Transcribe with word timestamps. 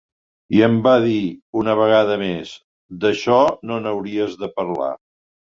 I 0.59 0.61
em 0.67 0.77
van 0.87 1.03
dir, 1.07 1.19
una 1.63 1.75
vegada 1.81 2.17
més: 2.23 2.53
d’això 3.05 3.39
no 3.71 3.81
n’hauries 3.85 4.39
de 4.43 4.55
parlar. 4.57 4.93